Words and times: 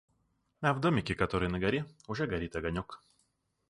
А 0.61 0.73
в 0.73 0.79
домике, 0.79 1.13
который 1.13 1.47
на 1.47 1.59
горе, 1.59 1.85
уже 2.07 2.25
горит 2.25 2.55
огонёк. 2.55 3.03